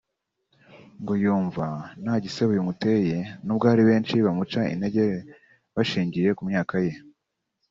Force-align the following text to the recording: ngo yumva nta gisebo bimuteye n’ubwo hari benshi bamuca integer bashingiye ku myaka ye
ngo 1.01 1.13
yumva 1.23 1.65
nta 2.03 2.15
gisebo 2.23 2.51
bimuteye 2.57 3.17
n’ubwo 3.45 3.65
hari 3.71 3.83
benshi 3.89 4.15
bamuca 4.25 4.61
integer 4.73 5.13
bashingiye 5.75 6.29
ku 6.37 6.43
myaka 6.49 6.75
ye 6.85 6.93